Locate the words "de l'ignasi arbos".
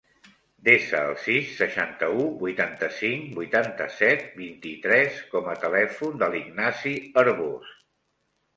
6.25-7.73